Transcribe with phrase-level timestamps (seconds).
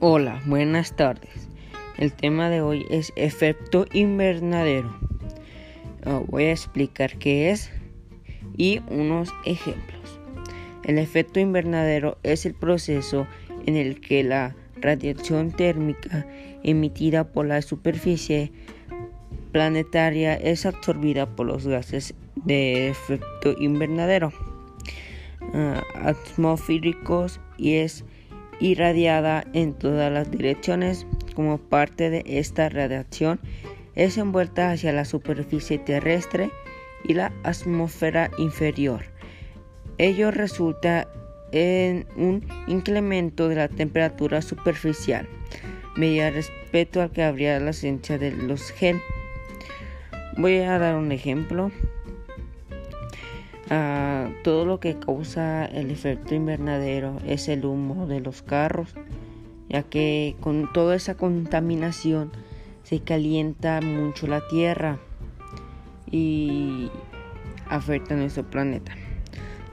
[0.00, 1.48] Hola, buenas tardes.
[1.96, 4.96] El tema de hoy es efecto invernadero.
[6.06, 7.72] Ah, voy a explicar qué es
[8.56, 10.20] y unos ejemplos.
[10.84, 13.26] El efecto invernadero es el proceso
[13.66, 16.28] en el que la radiación térmica
[16.62, 18.52] emitida por la superficie
[19.50, 24.32] planetaria es absorbida por los gases de efecto invernadero
[25.52, 28.04] uh, atmosféricos y es
[28.60, 31.06] irradiada en todas las direcciones.
[31.34, 33.40] Como parte de esta radiación
[33.94, 36.50] es envuelta hacia la superficie terrestre
[37.04, 39.04] y la atmósfera inferior.
[39.98, 41.08] Ello resulta
[41.52, 45.28] en un incremento de la temperatura superficial,
[45.96, 49.00] media respecto al que habría la esencia de los gel.
[50.36, 51.72] Voy a dar un ejemplo.
[53.70, 58.94] Ah, todo lo que causa el efecto invernadero es el humo de los carros,
[59.68, 62.32] ya que con toda esa contaminación
[62.82, 64.98] se calienta mucho la tierra
[66.10, 66.90] y
[67.68, 68.92] afecta a nuestro planeta.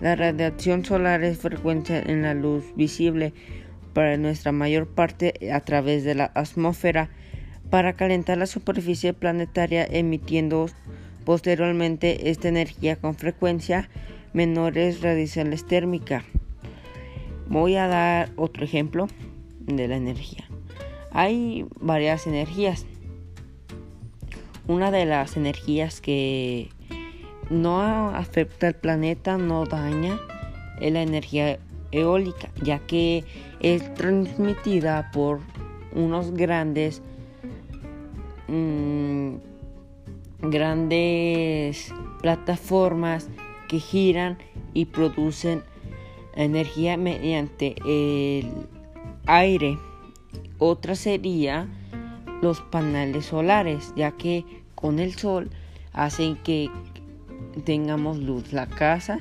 [0.00, 3.32] La radiación solar es frecuente en la luz visible
[3.92, 7.10] para nuestra mayor parte a través de la atmósfera
[7.70, 10.66] para calentar la superficie planetaria emitiendo
[11.24, 13.88] Posteriormente, esta energía con frecuencia
[14.32, 16.24] menores radiaciones térmicas.
[17.48, 19.08] Voy a dar otro ejemplo
[19.60, 20.44] de la energía.
[21.12, 22.84] Hay varias energías.
[24.66, 26.70] Una de las energías que
[27.50, 30.18] no afecta al planeta, no daña,
[30.80, 31.58] es la energía
[31.92, 33.24] eólica, ya que
[33.60, 35.40] es transmitida por
[35.92, 37.02] unos grandes
[38.48, 39.36] mmm,
[40.50, 43.28] grandes plataformas
[43.68, 44.38] que giran
[44.72, 45.62] y producen
[46.34, 48.50] energía mediante el
[49.26, 49.78] aire.
[50.58, 51.68] Otra sería
[52.42, 55.50] los paneles solares, ya que con el sol
[55.92, 56.70] hacen que
[57.64, 59.18] tengamos luz la casa.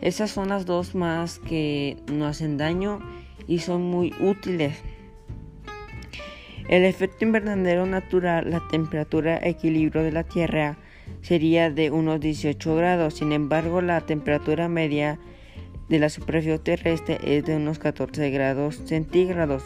[0.00, 3.00] Esas son las dos más que no hacen daño
[3.46, 4.82] y son muy útiles.
[6.68, 10.78] El efecto invernadero natural, la temperatura equilibrio de la Tierra
[11.20, 13.14] sería de unos 18 grados.
[13.14, 15.18] Sin embargo, la temperatura media
[15.90, 19.64] de la superficie terrestre es de unos 14 grados centígrados.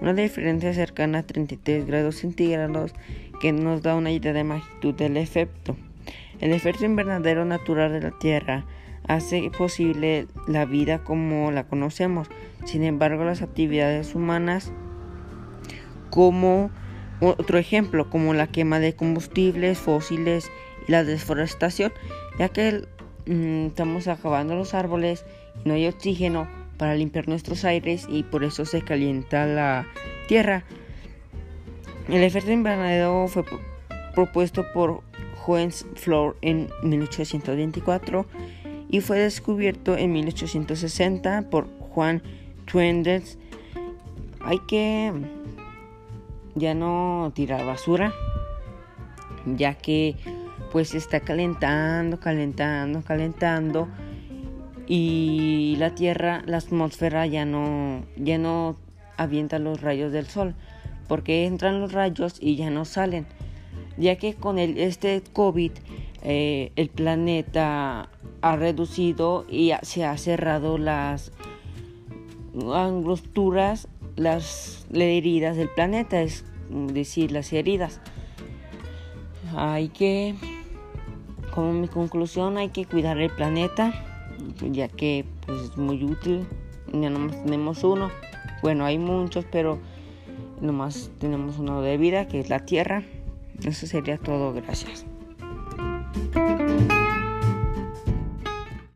[0.00, 2.94] Una diferencia cercana a 33 grados centígrados
[3.42, 5.76] que nos da una idea de magnitud del efecto.
[6.40, 8.64] El efecto invernadero natural de la Tierra
[9.06, 12.28] hace posible la vida como la conocemos.
[12.64, 14.72] Sin embargo, las actividades humanas
[16.10, 16.70] como
[17.20, 20.50] otro ejemplo, como la quema de combustibles fósiles
[20.86, 21.92] y la deforestación,
[22.38, 22.86] ya que
[23.26, 25.24] mm, estamos acabando los árboles
[25.64, 29.86] y no hay oxígeno para limpiar nuestros aires y por eso se calienta la
[30.28, 30.64] tierra.
[32.08, 33.44] El efecto invernadero fue
[34.14, 35.02] propuesto por
[35.36, 38.26] Joens Flor en 1824
[38.88, 42.22] y fue descubierto en 1860 por Juan
[42.64, 43.38] Twenders.
[44.40, 45.12] Hay que
[46.58, 48.12] ya no tirar basura,
[49.46, 50.16] ya que
[50.72, 53.88] pues está calentando, calentando, calentando
[54.86, 58.76] y la tierra, la atmósfera ya no, ya no
[59.16, 60.54] avienta los rayos del sol,
[61.08, 63.26] porque entran los rayos y ya no salen,
[63.96, 65.72] ya que con el, este COVID
[66.22, 68.08] eh, el planeta
[68.40, 71.32] ha reducido y se ha cerrado las
[72.74, 78.00] angosturas las heridas del planeta, es decir, las heridas.
[79.56, 80.34] Hay que,
[81.54, 83.92] como mi conclusión, hay que cuidar el planeta,
[84.60, 86.46] ya que pues, es muy útil.
[86.92, 88.10] Ya nomás tenemos uno.
[88.62, 89.78] Bueno, hay muchos, pero
[90.60, 93.04] nomás tenemos uno de vida, que es la Tierra.
[93.62, 94.52] Eso sería todo.
[94.52, 95.07] Gracias.